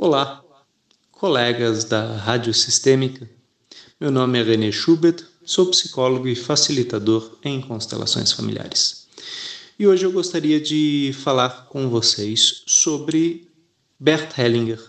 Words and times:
Olá, 0.00 0.44
colegas 1.10 1.82
da 1.82 2.16
Rádio 2.18 2.54
Sistêmica. 2.54 3.28
Meu 3.98 4.12
nome 4.12 4.38
é 4.38 4.44
René 4.44 4.70
Schubert, 4.70 5.26
sou 5.44 5.66
psicólogo 5.66 6.28
e 6.28 6.36
facilitador 6.36 7.36
em 7.42 7.60
constelações 7.60 8.30
familiares. 8.30 9.08
E 9.76 9.88
hoje 9.88 10.06
eu 10.06 10.12
gostaria 10.12 10.60
de 10.60 11.12
falar 11.24 11.66
com 11.66 11.88
vocês 11.90 12.62
sobre 12.64 13.50
Bert 13.98 14.38
Hellinger. 14.38 14.80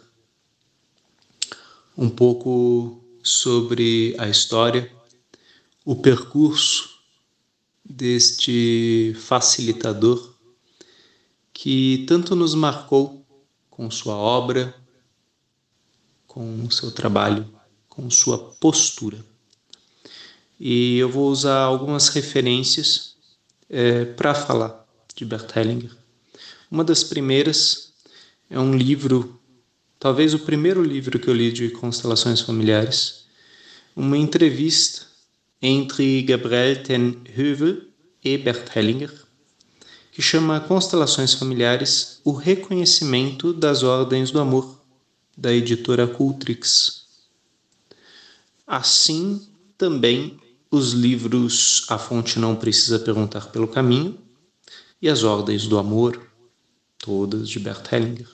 Um 1.98 2.08
pouco 2.08 3.04
sobre 3.24 4.16
a 4.20 4.30
história, 4.30 4.92
o 5.84 5.96
percurso 5.96 6.88
deste 7.84 9.16
facilitador 9.18 10.36
que 11.52 12.06
tanto 12.08 12.36
nos 12.36 12.54
marcou 12.54 13.26
com 13.72 13.90
sua 13.90 14.16
obra, 14.16 14.80
com 16.30 16.64
o 16.64 16.72
seu 16.72 16.92
trabalho, 16.92 17.46
com 17.90 18.10
sua 18.10 18.38
postura. 18.38 19.18
E 20.60 20.98
eu 20.98 21.10
vou 21.10 21.30
usar 21.30 21.60
algumas 21.60 22.10
referências 22.10 23.16
é, 23.68 24.06
para 24.06 24.36
falar 24.36 24.88
de 25.16 25.26
Bert 25.26 25.50
Hellinger. 25.56 25.92
Uma 26.70 26.84
das 26.84 27.04
primeiras 27.04 27.92
é 28.50 28.60
um 28.60 28.76
livro, 28.76 29.40
talvez 30.00 30.34
o 30.36 30.40
primeiro 30.40 30.84
livro 30.84 31.18
que 31.18 31.28
eu 31.28 31.34
li 31.34 31.52
de 31.52 31.70
constelações 31.72 32.42
familiares, 32.42 33.26
uma 33.96 34.18
entrevista 34.18 35.08
entre 35.60 36.22
Gabriel 36.22 36.84
ten 36.84 37.18
Heuvel 37.36 37.82
e 38.24 38.38
Bert 38.38 38.76
Hellinger, 38.76 39.12
que 40.12 40.22
chama 40.22 40.60
Constelações 40.60 41.34
Familiares 41.34 42.22
o 42.24 42.34
reconhecimento 42.34 43.52
das 43.52 43.82
ordens 43.82 44.30
do 44.30 44.40
amor 44.40 44.79
da 45.40 45.54
editora 45.54 46.06
Cultrix. 46.06 47.06
Assim, 48.68 49.48
também 49.78 50.38
os 50.70 50.92
livros 50.92 51.86
A 51.88 51.98
Fonte 51.98 52.38
Não 52.38 52.56
Precisa 52.56 53.00
Perguntar 53.00 53.48
pelo 53.48 53.68
Caminho 53.68 54.20
e 55.02 55.08
As 55.08 55.24
Ordens 55.24 55.66
do 55.66 55.78
Amor, 55.78 56.22
todas 56.98 57.48
de 57.48 57.58
Bert 57.58 57.92
Hellinger. 57.92 58.28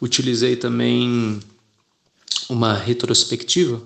Utilizei 0.00 0.56
também 0.56 1.40
uma 2.50 2.74
retrospectiva 2.74 3.82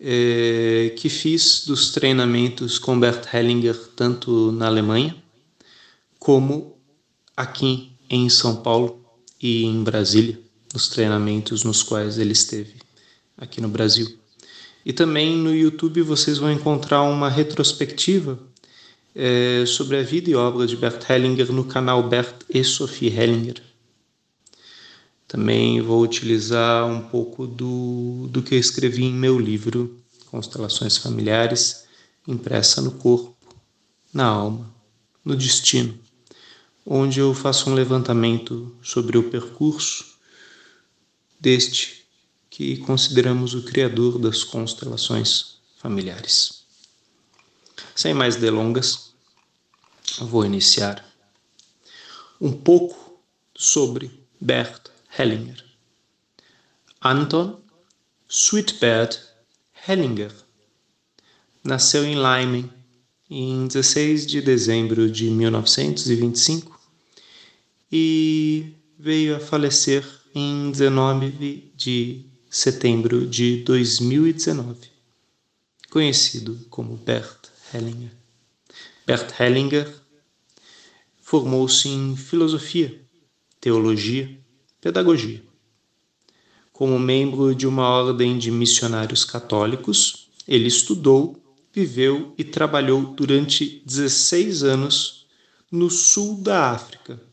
é, 0.00 0.92
que 0.98 1.08
fiz 1.08 1.64
dos 1.64 1.90
treinamentos 1.90 2.78
com 2.78 2.98
Bert 2.98 3.32
Hellinger 3.32 3.76
tanto 3.94 4.50
na 4.52 4.66
Alemanha 4.66 5.16
como 6.18 6.76
aqui 7.36 7.92
em 8.10 8.28
São 8.28 8.56
Paulo 8.56 9.02
e 9.40 9.64
em 9.64 9.82
Brasília 9.82 10.45
os 10.74 10.88
treinamentos 10.88 11.64
nos 11.64 11.82
quais 11.82 12.18
ele 12.18 12.32
esteve 12.32 12.74
aqui 13.36 13.60
no 13.60 13.68
Brasil. 13.68 14.18
E 14.84 14.92
também 14.92 15.36
no 15.36 15.54
YouTube 15.54 16.02
vocês 16.02 16.38
vão 16.38 16.52
encontrar 16.52 17.02
uma 17.02 17.28
retrospectiva 17.28 18.38
é, 19.14 19.64
sobre 19.66 19.96
a 19.96 20.02
vida 20.02 20.30
e 20.30 20.34
obra 20.34 20.66
de 20.66 20.76
Bert 20.76 21.02
Hellinger 21.08 21.52
no 21.52 21.64
canal 21.64 22.08
Bert 22.08 22.42
e 22.48 22.62
Sophie 22.62 23.08
Hellinger. 23.08 23.62
Também 25.26 25.80
vou 25.80 26.02
utilizar 26.02 26.86
um 26.86 27.00
pouco 27.00 27.46
do, 27.46 28.28
do 28.30 28.42
que 28.42 28.54
eu 28.54 28.58
escrevi 28.58 29.04
em 29.04 29.12
meu 29.12 29.38
livro 29.38 29.98
Constelações 30.30 30.96
Familiares, 30.96 31.84
impressa 32.28 32.80
no 32.80 32.92
corpo, 32.92 33.36
na 34.12 34.26
alma, 34.26 34.72
no 35.24 35.34
destino, 35.34 35.98
onde 36.84 37.18
eu 37.18 37.34
faço 37.34 37.68
um 37.68 37.74
levantamento 37.74 38.72
sobre 38.82 39.18
o 39.18 39.24
percurso 39.24 40.15
deste 41.38 42.06
que 42.50 42.78
consideramos 42.78 43.54
o 43.54 43.62
criador 43.62 44.18
das 44.18 44.42
constelações 44.42 45.56
familiares. 45.76 46.64
Sem 47.94 48.14
mais 48.14 48.36
delongas, 48.36 49.12
vou 50.20 50.44
iniciar 50.44 51.04
um 52.40 52.52
pouco 52.52 53.20
sobre 53.54 54.10
Bert 54.40 54.88
Hellinger. 55.18 55.64
Anton 57.02 57.60
Sweetbert 58.28 59.18
Hellinger 59.86 60.32
nasceu 61.62 62.04
em 62.04 62.16
Leimen 62.16 62.70
em 63.30 63.66
16 63.66 64.26
de 64.26 64.40
dezembro 64.40 65.10
de 65.10 65.30
1925 65.30 66.80
e 67.90 68.74
veio 68.98 69.36
a 69.36 69.40
falecer 69.40 70.04
em 70.38 70.70
19 70.70 71.72
de 71.74 72.26
setembro 72.50 73.26
de 73.26 73.62
2019, 73.64 74.76
conhecido 75.88 76.60
como 76.68 76.94
Bert 76.94 77.48
Hellinger. 77.72 78.10
Bert 79.06 79.40
Hellinger 79.40 79.90
formou-se 81.22 81.88
em 81.88 82.14
filosofia, 82.14 83.00
teologia, 83.58 84.38
pedagogia. 84.78 85.42
Como 86.70 86.98
membro 86.98 87.54
de 87.54 87.66
uma 87.66 87.88
ordem 87.88 88.36
de 88.36 88.50
missionários 88.50 89.24
católicos, 89.24 90.28
ele 90.46 90.68
estudou, 90.68 91.42
viveu 91.72 92.34
e 92.36 92.44
trabalhou 92.44 93.02
durante 93.14 93.82
16 93.86 94.64
anos 94.64 95.26
no 95.72 95.88
sul 95.88 96.42
da 96.42 96.72
África, 96.72 97.25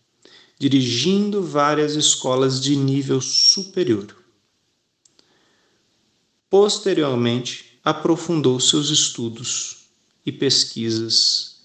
dirigindo 0.60 1.44
várias 1.44 1.96
escolas 1.96 2.62
de 2.62 2.76
nível 2.76 3.20
superior. 3.22 4.16
Posteriormente, 6.50 7.80
aprofundou 7.84 8.60
seus 8.60 8.90
estudos 8.90 9.88
e 10.26 10.32
pesquisas 10.32 11.58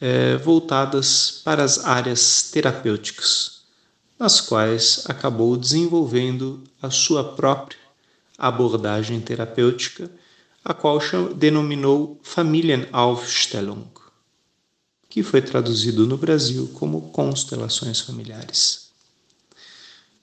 é, 0.00 0.36
voltadas 0.36 1.40
para 1.44 1.64
as 1.64 1.84
áreas 1.84 2.50
terapêuticas, 2.50 3.62
nas 4.18 4.40
quais 4.40 5.04
acabou 5.06 5.56
desenvolvendo 5.56 6.62
a 6.80 6.90
sua 6.90 7.24
própria 7.24 7.78
abordagem 8.36 9.20
terapêutica, 9.20 10.10
a 10.64 10.74
qual 10.74 11.00
denominou 11.34 12.20
Familienaufstellung 12.22 13.99
que 15.10 15.24
foi 15.24 15.42
traduzido 15.42 16.06
no 16.06 16.16
Brasil 16.16 16.70
como 16.74 17.10
Constelações 17.10 18.00
Familiares. 18.00 18.90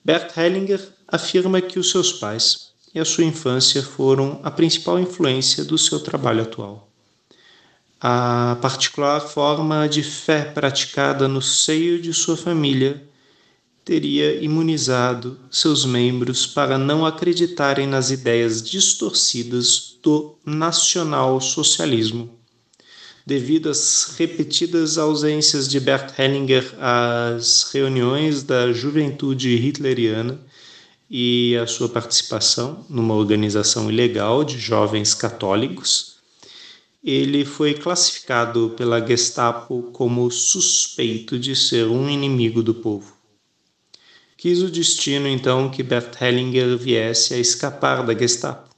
Bert 0.02 0.34
Hellinger 0.34 0.80
afirma 1.06 1.60
que 1.60 1.78
os 1.78 1.90
seus 1.90 2.10
pais 2.14 2.70
e 2.94 2.98
a 2.98 3.04
sua 3.04 3.24
infância 3.24 3.82
foram 3.82 4.40
a 4.42 4.50
principal 4.50 4.98
influência 4.98 5.62
do 5.62 5.76
seu 5.76 6.00
trabalho 6.00 6.42
atual. 6.42 6.88
A 8.00 8.56
particular 8.62 9.20
forma 9.20 9.86
de 9.86 10.02
fé 10.02 10.42
praticada 10.42 11.28
no 11.28 11.42
seio 11.42 12.00
de 12.00 12.14
sua 12.14 12.36
família 12.36 13.06
teria 13.84 14.42
imunizado 14.42 15.38
seus 15.50 15.84
membros 15.84 16.46
para 16.46 16.78
não 16.78 17.04
acreditarem 17.04 17.86
nas 17.86 18.10
ideias 18.10 18.62
distorcidas 18.62 19.98
do 20.02 20.34
nacional-socialismo 20.46 22.37
devido 23.28 23.68
às 23.68 24.14
repetidas 24.16 24.96
ausências 24.96 25.68
de 25.68 25.78
Bert 25.78 26.18
Hellinger 26.18 26.74
às 26.80 27.70
reuniões 27.74 28.42
da 28.42 28.72
juventude 28.72 29.50
hitleriana 29.54 30.40
e 31.10 31.54
a 31.58 31.66
sua 31.66 31.90
participação 31.90 32.86
numa 32.88 33.12
organização 33.14 33.90
ilegal 33.90 34.42
de 34.44 34.58
jovens 34.58 35.12
católicos, 35.12 36.16
ele 37.04 37.44
foi 37.44 37.74
classificado 37.74 38.72
pela 38.74 39.06
Gestapo 39.06 39.90
como 39.92 40.30
suspeito 40.30 41.38
de 41.38 41.54
ser 41.54 41.86
um 41.86 42.08
inimigo 42.08 42.62
do 42.62 42.72
povo. 42.72 43.14
Quis 44.38 44.62
o 44.62 44.70
destino 44.70 45.28
então 45.28 45.70
que 45.70 45.82
Bert 45.82 46.18
Hellinger 46.18 46.78
viesse 46.78 47.34
a 47.34 47.38
escapar 47.38 48.06
da 48.06 48.14
Gestapo. 48.14 48.70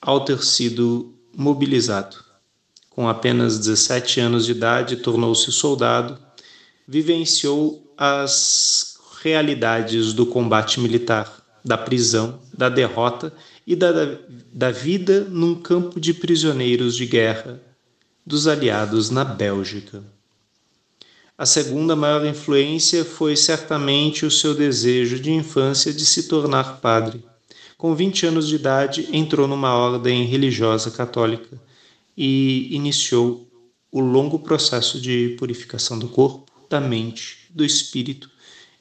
Ao 0.00 0.24
ter 0.24 0.42
sido 0.42 1.14
mobilizado 1.32 2.25
com 2.96 3.06
apenas 3.10 3.58
17 3.58 4.20
anos 4.20 4.46
de 4.46 4.52
idade, 4.52 4.96
tornou-se 4.96 5.52
soldado, 5.52 6.16
vivenciou 6.88 7.92
as 7.94 8.98
realidades 9.22 10.14
do 10.14 10.24
combate 10.24 10.80
militar, 10.80 11.44
da 11.62 11.76
prisão, 11.76 12.40
da 12.56 12.70
derrota 12.70 13.30
e 13.66 13.76
da, 13.76 13.92
da 14.50 14.70
vida 14.70 15.26
num 15.28 15.54
campo 15.54 16.00
de 16.00 16.14
prisioneiros 16.14 16.96
de 16.96 17.04
guerra 17.04 17.60
dos 18.24 18.48
aliados 18.48 19.10
na 19.10 19.26
Bélgica. 19.26 20.02
A 21.36 21.44
segunda 21.44 21.94
maior 21.94 22.24
influência 22.24 23.04
foi 23.04 23.36
certamente 23.36 24.24
o 24.24 24.30
seu 24.30 24.54
desejo 24.54 25.20
de 25.20 25.30
infância 25.30 25.92
de 25.92 26.06
se 26.06 26.28
tornar 26.28 26.80
padre. 26.80 27.22
Com 27.76 27.94
20 27.94 28.24
anos 28.24 28.48
de 28.48 28.54
idade, 28.54 29.06
entrou 29.12 29.46
numa 29.46 29.74
ordem 29.74 30.24
religiosa 30.24 30.90
católica 30.90 31.60
e 32.16 32.74
iniciou 32.74 33.46
o 33.90 34.00
longo 34.00 34.38
processo 34.38 35.00
de 35.00 35.36
purificação 35.38 35.98
do 35.98 36.08
corpo, 36.08 36.50
da 36.68 36.80
mente, 36.80 37.48
do 37.50 37.64
espírito 37.64 38.30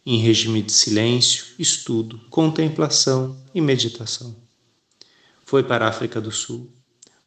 em 0.06 0.20
regime 0.20 0.62
de 0.62 0.72
silêncio, 0.72 1.46
estudo, 1.58 2.20
contemplação 2.30 3.36
e 3.54 3.60
meditação. 3.60 4.36
Foi 5.44 5.64
para 5.64 5.86
a 5.86 5.90
África 5.90 6.22
do 6.22 6.32
Sul, 6.32 6.70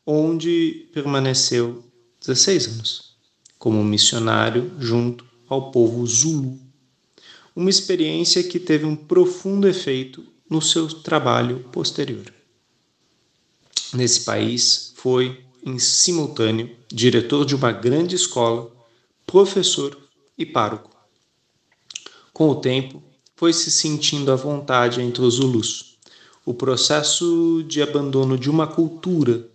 onde 0.07 0.89
permaneceu 0.93 1.85
16 2.21 2.67
anos, 2.67 3.17
como 3.59 3.83
missionário 3.83 4.71
junto 4.79 5.27
ao 5.49 5.71
povo 5.71 6.07
Zulu. 6.07 6.59
Uma 7.55 7.71
experiência 7.71 8.43
que 8.45 8.61
teve 8.61 8.85
um 8.85 8.95
profundo 8.95 9.69
efeito 9.69 10.25
no 10.49 10.63
seu 10.63 10.89
trabalho 10.89 11.61
posterior. 11.73 12.33
Nesse 13.93 14.25
país, 14.25 14.93
foi, 14.97 15.45
em 15.69 15.79
simultâneo, 15.79 16.71
diretor 16.89 17.45
de 17.45 17.55
uma 17.55 17.71
grande 17.71 18.17
escola, 18.17 18.73
professor 19.27 19.97
e 20.37 20.47
pároco. 20.47 20.91
Com 22.33 22.49
o 22.49 22.55
tempo, 22.55 23.03
foi 23.37 23.53
se 23.53 23.71
sentindo 23.71 24.33
à 24.33 24.35
vontade 24.35 25.03
entre 25.03 25.23
os 25.23 25.35
Zulus. 25.35 25.99
O 26.45 26.55
processo 26.55 27.63
de 27.69 27.83
abandono 27.83 28.39
de 28.39 28.49
uma 28.49 28.67
cultura 28.67 29.47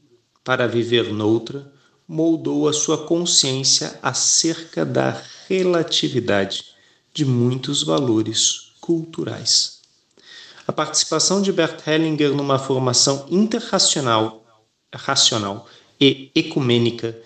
para 0.43 0.67
viver 0.67 1.11
noutra 1.11 1.71
moldou 2.07 2.67
a 2.67 2.73
sua 2.73 3.05
consciência 3.05 3.97
acerca 4.01 4.85
da 4.85 5.19
relatividade 5.47 6.65
de 7.11 7.25
muitos 7.25 7.81
valores 7.81 8.73
culturais. 8.79 9.81
A 10.67 10.71
participação 10.71 11.41
de 11.41 11.51
Bert 11.51 11.87
Hellinger 11.87 12.33
numa 12.33 12.59
formação 12.59 13.25
interracional 13.29 14.43
racional 14.93 15.67
e 15.99 16.31
ecumênica 16.35 17.17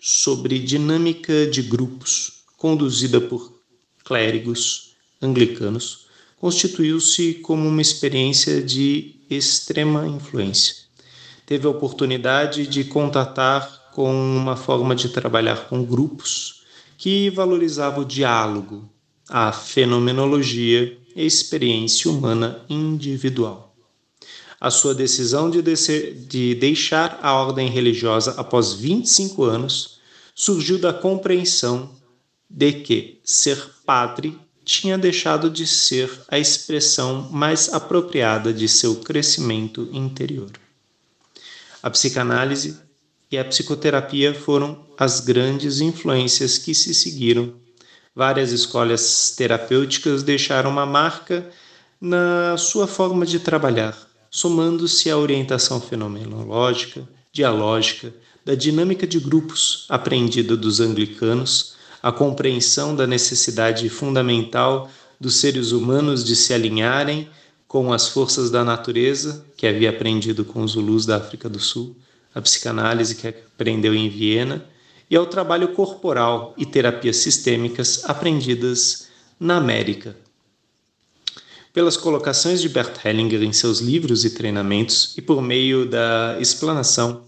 sobre 0.00 0.58
dinâmica 0.58 1.46
de 1.46 1.62
grupos, 1.62 2.44
conduzida 2.56 3.20
por 3.20 3.52
clérigos 4.04 4.94
anglicanos, 5.20 6.06
constituiu-se 6.38 7.34
como 7.34 7.68
uma 7.68 7.82
experiência 7.82 8.62
de 8.62 9.16
extrema 9.28 10.06
influência. 10.06 10.76
Teve 11.44 11.66
a 11.66 11.70
oportunidade 11.70 12.66
de 12.66 12.84
contatar 12.84 13.90
com 13.92 14.12
uma 14.12 14.56
forma 14.56 14.94
de 14.94 15.08
trabalhar 15.08 15.68
com 15.68 15.84
grupos 15.84 16.62
que 16.98 17.30
valorizava 17.30 18.00
o 18.00 18.04
diálogo, 18.04 18.88
a 19.28 19.52
fenomenologia 19.52 20.98
e 21.14 21.22
a 21.22 21.24
experiência 21.24 22.10
humana 22.10 22.60
individual. 22.68 23.65
A 24.60 24.70
sua 24.70 24.94
decisão 24.94 25.50
de, 25.50 25.60
de 25.62 26.54
deixar 26.54 27.18
a 27.22 27.34
ordem 27.34 27.68
religiosa 27.68 28.34
após 28.38 28.72
25 28.72 29.44
anos 29.44 29.98
surgiu 30.34 30.78
da 30.78 30.92
compreensão 30.92 31.90
de 32.48 32.72
que 32.72 33.20
ser 33.24 33.58
padre 33.84 34.38
tinha 34.64 34.98
deixado 34.98 35.48
de 35.48 35.66
ser 35.66 36.10
a 36.28 36.38
expressão 36.38 37.28
mais 37.30 37.72
apropriada 37.72 38.52
de 38.52 38.68
seu 38.68 38.96
crescimento 38.96 39.88
interior. 39.92 40.50
A 41.82 41.90
psicanálise 41.90 42.76
e 43.30 43.38
a 43.38 43.44
psicoterapia 43.44 44.34
foram 44.34 44.86
as 44.98 45.20
grandes 45.20 45.80
influências 45.80 46.58
que 46.58 46.74
se 46.74 46.94
seguiram. 46.94 47.54
Várias 48.14 48.50
escolas 48.50 49.34
terapêuticas 49.36 50.22
deixaram 50.22 50.70
uma 50.70 50.86
marca 50.86 51.48
na 52.00 52.56
sua 52.56 52.86
forma 52.86 53.24
de 53.24 53.38
trabalhar, 53.38 53.96
somando-se 54.30 55.10
à 55.10 55.16
orientação 55.16 55.80
fenomenológica, 55.80 57.08
dialógica, 57.32 58.14
da 58.44 58.54
dinâmica 58.54 59.06
de 59.06 59.18
grupos 59.18 59.86
aprendida 59.88 60.56
dos 60.56 60.80
anglicanos 60.80 61.74
a 62.02 62.12
compreensão 62.12 62.94
da 62.94 63.06
necessidade 63.06 63.88
fundamental 63.88 64.88
dos 65.20 65.36
seres 65.36 65.72
humanos 65.72 66.24
de 66.24 66.36
se 66.36 66.54
alinharem 66.54 67.28
com 67.66 67.92
as 67.92 68.08
forças 68.08 68.50
da 68.50 68.64
natureza, 68.64 69.44
que 69.56 69.66
havia 69.66 69.90
aprendido 69.90 70.44
com 70.44 70.62
os 70.62 70.72
Zulus 70.72 71.04
da 71.04 71.16
África 71.16 71.48
do 71.48 71.58
Sul, 71.58 71.96
a 72.34 72.40
psicanálise 72.40 73.16
que 73.16 73.26
aprendeu 73.26 73.94
em 73.94 74.08
Viena, 74.08 74.64
e 75.10 75.16
ao 75.16 75.26
trabalho 75.26 75.68
corporal 75.68 76.54
e 76.56 76.64
terapias 76.64 77.16
sistêmicas 77.16 78.04
aprendidas 78.04 79.08
na 79.38 79.56
América. 79.56 80.16
Pelas 81.76 81.94
colocações 81.94 82.62
de 82.62 82.70
Bert 82.70 83.04
Hellinger 83.04 83.42
em 83.42 83.52
seus 83.52 83.80
livros 83.80 84.24
e 84.24 84.30
treinamentos 84.30 85.12
e 85.14 85.20
por 85.20 85.42
meio 85.42 85.84
da 85.84 86.38
explanação 86.40 87.26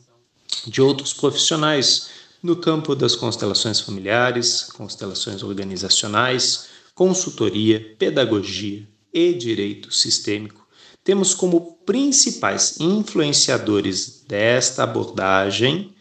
de 0.67 0.81
outros 0.81 1.13
profissionais 1.13 2.09
no 2.43 2.57
campo 2.57 2.95
das 2.95 3.15
constelações 3.15 3.79
familiares, 3.79 4.63
constelações 4.63 5.43
organizacionais, 5.43 6.69
consultoria, 6.95 7.95
pedagogia 7.99 8.89
e 9.13 9.35
direito 9.35 9.93
sistêmico, 9.93 10.67
temos 11.05 11.35
como 11.35 11.75
principais 11.85 12.81
influenciadores 12.81 14.25
desta 14.27 14.83
abordagem 14.83 15.95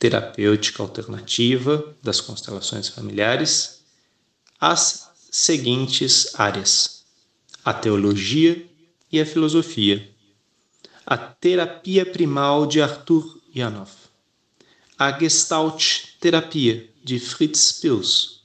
terapêutica 0.00 0.82
alternativa 0.82 1.94
das 2.02 2.20
constelações 2.20 2.88
familiares 2.88 3.84
as 4.60 5.08
seguintes 5.30 6.34
áreas: 6.34 7.01
a 7.64 7.72
teologia 7.72 8.66
e 9.10 9.20
a 9.20 9.26
filosofia, 9.26 10.10
a 11.06 11.16
terapia 11.16 12.04
primal 12.04 12.66
de 12.66 12.80
Arthur 12.80 13.40
Janov, 13.54 13.90
a 14.98 15.12
Gestalt 15.18 16.16
terapia 16.18 16.88
de 17.04 17.20
Fritz 17.20 17.72
Pils, 17.72 18.42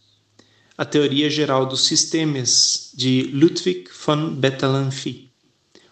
a 0.78 0.86
teoria 0.86 1.30
geral 1.30 1.66
dos 1.66 1.88
sistemas 1.88 2.92
de 2.94 3.24
Ludwig 3.34 3.90
von 4.06 4.36
Bettalanffy, 4.36 5.32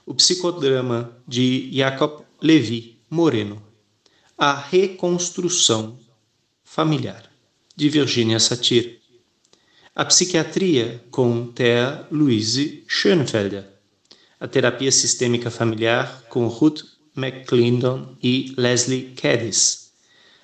o 0.06 0.14
psicodrama 0.14 1.12
de 1.28 1.72
Jacob 1.74 2.24
Levi 2.40 3.00
Moreno, 3.10 3.62
a 4.38 4.54
reconstrução 4.54 5.98
familiar 6.64 7.28
de 7.76 7.90
Virginia 7.90 8.40
Satir, 8.40 9.00
a 9.96 10.04
psiquiatria 10.04 11.02
com 11.10 11.48
Thea 11.54 12.06
Louise 12.12 12.84
Schoenfelder, 12.86 13.64
a 14.38 14.46
terapia 14.46 14.92
sistêmica 14.92 15.50
familiar 15.50 16.24
com 16.28 16.48
Ruth 16.48 16.84
McClendon 17.16 18.18
e 18.22 18.54
Leslie 18.58 19.14
Cadiz, 19.16 19.94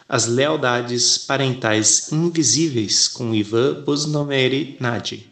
as 0.07 0.25
Lealdades 0.25 1.18
Parentais 1.18 2.13
Invisíveis 2.13 3.09
com 3.09 3.36
Ivan 3.36 3.83
Bosnomeri 3.83 4.77
Nadi, 4.80 5.30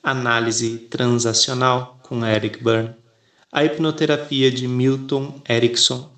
Análise 0.00 0.78
Transacional 0.88 1.98
com 2.04 2.24
Eric 2.24 2.62
Byrne, 2.62 2.94
a 3.50 3.64
Hipnoterapia 3.64 4.48
de 4.48 4.68
Milton 4.68 5.42
Erickson, 5.48 6.08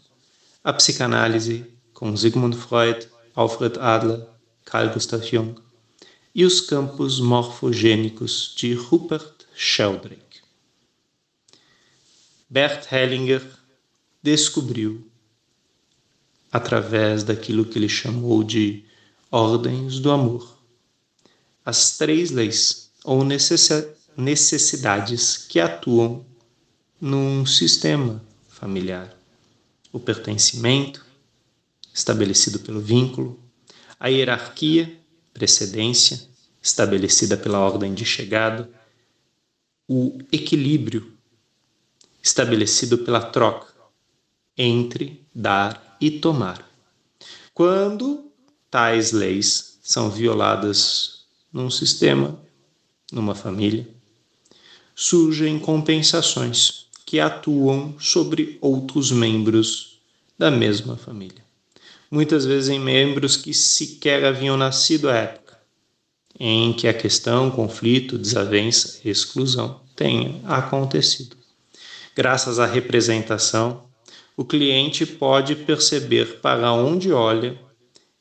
a 0.63 0.71
Psicanálise 0.75 1.65
com 1.95 2.15
Sigmund 2.15 2.57
Freud, 2.57 3.09
Alfred 3.35 3.79
Adler, 3.81 4.27
Carl 4.67 4.91
Gustav 4.91 5.25
Jung 5.25 5.55
e 6.35 6.45
os 6.45 6.61
campos 6.61 7.21
morfogênicos 7.21 8.55
de 8.57 8.75
Rupert 8.75 9.33
Sheldrake. 9.55 10.41
Bert 12.49 12.91
Hellinger 12.93 13.47
descobriu 14.23 15.07
através 16.51 17.23
daquilo 17.23 17.65
que 17.65 17.79
ele 17.79 17.89
chamou 17.89 18.45
de 18.45 18.85
ordens 19.31 19.99
do 19.99 20.11
amor. 20.11 20.59
As 21.65 21.97
três 21.97 22.31
leis 22.31 22.91
ou 23.05 23.25
necessidades 24.17 25.37
que 25.39 25.59
atuam 25.61 26.27
num 27.01 27.47
sistema 27.47 28.23
familiar: 28.49 29.17
o 29.91 29.99
pertencimento, 29.99 31.05
estabelecido 31.93 32.61
pelo 32.61 32.81
vínculo, 32.81 33.41
a 33.99 34.09
hierarquia, 34.09 35.02
precedência, 35.33 36.21
estabelecida 36.61 37.37
pela 37.37 37.59
ordem 37.59 37.95
de 37.95 38.05
chegada, 38.05 38.71
o 39.89 40.19
equilíbrio, 40.31 41.13
estabelecido 42.23 42.99
pela 42.99 43.21
troca 43.21 43.73
entre 44.57 45.27
dar 45.35 45.97
e 46.01 46.11
tomar. 46.11 46.69
Quando 47.53 48.31
tais 48.71 49.13
leis 49.13 49.79
são 49.83 50.11
violadas 50.11 51.25
num 51.53 51.71
sistema, 51.71 52.41
numa 53.11 53.35
família, 53.35 53.89
surgem 54.95 55.59
compensações 55.59 56.87
que 57.05 57.21
atuam 57.21 57.99
sobre 57.99 58.57
outros 58.61 59.11
membros 59.11 60.01
da 60.39 60.51
mesma 60.51 60.97
família. 60.97 61.45
Muitas 62.13 62.45
vezes 62.45 62.69
em 62.69 62.79
membros 62.79 63.39
que 63.39 63.55
sequer 63.55 64.23
haviam 64.27 64.55
nascido 64.55 65.09
à 65.09 65.17
época 65.17 65.59
em 66.39 66.75
que 66.75 66.87
a 66.87 66.93
questão, 66.93 67.51
conflito, 67.51 68.19
desavença 68.19 69.01
exclusão 69.03 69.81
tenha 69.97 70.39
acontecido. 70.45 71.37
Graças 72.15 72.59
à 72.59 72.67
representação 72.67 73.85
o 74.37 74.45
cliente 74.45 75.07
pode 75.07 75.57
perceber 75.57 76.41
para 76.41 76.71
onde 76.73 77.11
olha 77.13 77.59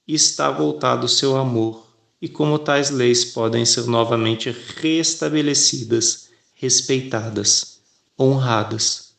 está 0.07 0.49
voltado 0.49 1.09
seu 1.09 1.35
amor 1.35 1.85
e 2.21 2.29
como 2.29 2.57
tais 2.57 2.91
leis 2.91 3.25
podem 3.25 3.65
ser 3.65 3.87
novamente 3.87 4.55
restabelecidas 4.77 6.29
respeitadas, 6.53 7.81
honradas. 8.17 9.13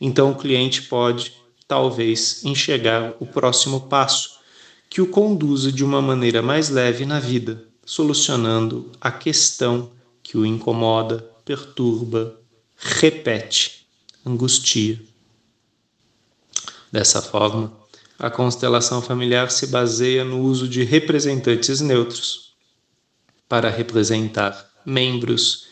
Então 0.00 0.30
o 0.30 0.36
cliente 0.36 0.82
pode, 0.82 1.32
talvez, 1.66 2.44
enxergar 2.44 3.14
o 3.18 3.26
próximo 3.26 3.88
passo 3.88 4.38
que 4.88 5.00
o 5.00 5.06
conduza 5.06 5.72
de 5.72 5.84
uma 5.84 6.00
maneira 6.00 6.40
mais 6.40 6.68
leve 6.68 7.04
na 7.04 7.18
vida, 7.18 7.64
solucionando 7.84 8.90
a 9.00 9.10
questão 9.10 9.90
que 10.22 10.36
o 10.36 10.46
incomoda, 10.46 11.18
perturba, 11.44 12.38
repete, 12.76 13.86
angustia. 14.24 15.00
Dessa 16.90 17.20
forma, 17.20 17.72
a 18.18 18.30
constelação 18.30 19.02
familiar 19.02 19.50
se 19.50 19.66
baseia 19.66 20.24
no 20.24 20.40
uso 20.40 20.68
de 20.68 20.82
representantes 20.84 21.80
neutros 21.80 22.54
para 23.48 23.68
representar 23.68 24.70
membros 24.84 25.66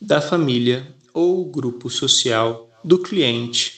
da 0.00 0.20
família 0.20 0.94
ou 1.12 1.44
grupo 1.44 1.88
social 1.88 2.70
do 2.82 2.98
cliente 2.98 3.77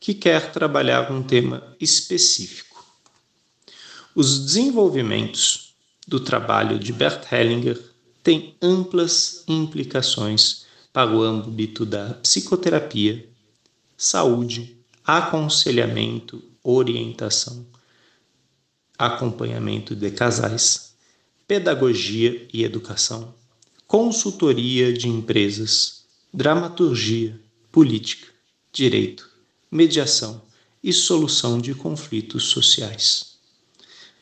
que 0.00 0.14
quer 0.14 0.52
trabalhar 0.52 1.10
um 1.10 1.22
tema 1.22 1.76
específico. 1.80 2.84
Os 4.14 4.46
desenvolvimentos 4.46 5.74
do 6.06 6.20
trabalho 6.20 6.78
de 6.78 6.92
Bert 6.92 7.30
Hellinger 7.32 7.80
têm 8.22 8.56
amplas 8.60 9.44
implicações 9.46 10.66
para 10.92 11.14
o 11.14 11.22
âmbito 11.22 11.84
da 11.84 12.14
psicoterapia, 12.14 13.28
saúde, 13.96 14.76
aconselhamento, 15.04 16.42
orientação, 16.62 17.66
acompanhamento 18.96 19.94
de 19.94 20.10
casais, 20.10 20.94
pedagogia 21.46 22.46
e 22.52 22.64
educação, 22.64 23.34
consultoria 23.86 24.92
de 24.92 25.08
empresas, 25.08 26.04
dramaturgia, 26.32 27.40
política, 27.70 28.26
direito, 28.72 29.27
mediação 29.70 30.42
e 30.82 30.92
solução 30.92 31.58
de 31.58 31.74
conflitos 31.74 32.44
sociais. 32.44 33.38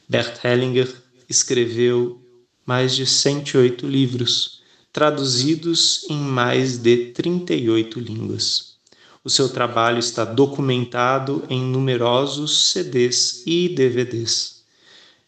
Bert 0.09 0.45
Hellinger 0.45 0.95
escreveu 1.29 2.21
mais 2.65 2.95
de 2.97 3.07
108 3.07 3.87
livros, 3.87 4.63
traduzidos 4.93 6.07
em 6.09 6.17
mais 6.17 6.79
de 6.79 7.13
38 7.13 8.01
línguas. 8.01 8.77
O 9.23 9.31
seu 9.31 9.49
trabalho 9.49 9.99
está 9.99 10.25
documentado 10.25 11.45
em 11.51 11.61
numerosos 11.61 12.71
CDs 12.71 13.43
e 13.45 13.69
DVDs. 13.69 14.63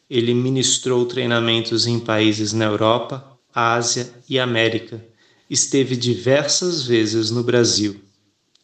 Ele 0.08 0.32
ministrou 0.32 1.04
treinamentos 1.04 1.86
em 1.86 1.98
países 1.98 2.52
na 2.52 2.64
Europa, 2.64 3.36
Ásia 3.52 4.10
e 4.28 4.38
América. 4.38 5.04
Esteve 5.50 5.96
diversas 5.96 6.84
vezes 6.84 7.30
no 7.30 7.42
Brasil, 7.42 8.00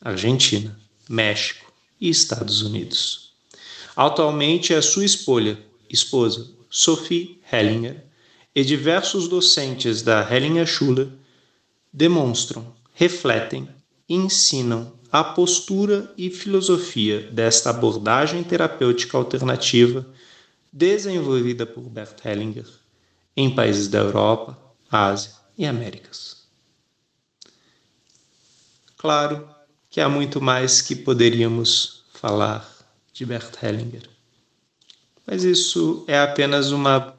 Argentina, 0.00 0.78
México 1.08 1.72
e 2.00 2.08
Estados 2.08 2.62
Unidos. 2.62 3.32
Atualmente 3.96 4.74
é 4.74 4.80
sua 4.80 5.04
esposa, 5.04 5.58
esposa 5.88 6.50
Sophie 6.68 7.40
Hellinger, 7.52 8.04
e 8.54 8.64
diversos 8.64 9.28
docentes 9.28 10.02
da 10.02 10.28
Hellinger 10.28 10.66
Schule 10.66 11.12
demonstram, 11.92 12.74
refletem 12.92 13.68
e 14.08 14.14
ensinam 14.14 14.92
a 15.10 15.22
postura 15.22 16.12
e 16.16 16.30
filosofia 16.30 17.20
desta 17.30 17.70
abordagem 17.70 18.42
terapêutica 18.42 19.16
alternativa 19.16 20.06
desenvolvida 20.72 21.64
por 21.64 21.82
Bert 21.82 22.24
Hellinger 22.24 22.66
em 23.36 23.54
países 23.54 23.88
da 23.88 23.98
Europa, 23.98 24.58
Ásia 24.90 25.32
e 25.56 25.66
Américas. 25.66 26.44
Claro 28.96 29.53
que 29.94 30.00
há 30.00 30.08
muito 30.08 30.40
mais 30.40 30.82
que 30.82 30.96
poderíamos 30.96 32.02
falar 32.14 32.68
de 33.12 33.24
Bert 33.24 33.62
Hellinger, 33.62 34.02
mas 35.24 35.44
isso 35.44 36.04
é 36.08 36.18
apenas 36.18 36.72
uma 36.72 37.16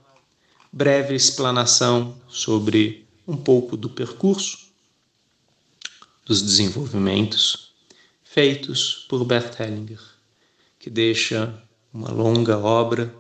breve 0.74 1.16
explanação 1.16 2.22
sobre 2.28 3.08
um 3.26 3.38
pouco 3.38 3.78
do 3.78 3.90
percurso 3.90 4.58
dos 6.26 6.42
desenvolvimentos 6.42 7.72
feitos 8.26 9.06
por 9.08 9.24
Bert 9.24 9.58
Hellinger, 9.58 10.02
que 10.78 10.90
deixa 10.90 11.58
uma 11.94 12.12
longa 12.12 12.58
obra, 12.58 13.16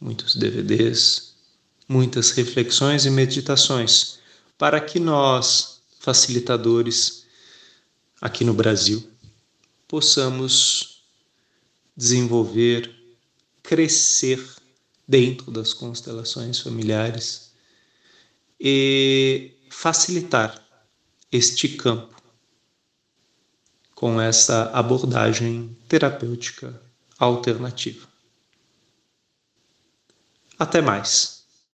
muitos 0.00 0.36
DVDs, 0.36 1.34
muitas 1.88 2.30
reflexões 2.30 3.06
e 3.06 3.10
meditações 3.10 4.20
para 4.56 4.80
que 4.80 5.00
nós, 5.00 5.82
facilitadores 5.98 7.19
aqui 8.20 8.44
no 8.44 8.52
Brasil, 8.52 9.08
possamos 9.88 11.02
desenvolver, 11.96 12.94
crescer 13.62 14.44
dentro 15.06 15.50
das 15.50 15.72
constelações 15.72 16.60
familiares 16.60 17.50
e 18.60 19.52
facilitar 19.70 20.62
este 21.32 21.68
campo 21.70 22.20
com 23.94 24.20
essa 24.20 24.70
abordagem 24.70 25.76
terapêutica 25.88 26.80
alternativa. 27.18 28.08
Até 30.58 30.80
mais. 30.80 31.39